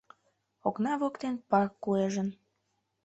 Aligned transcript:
Окна 0.67 0.93
воктен 1.01 1.35
пар 1.49 1.67
куэжын 1.81 2.29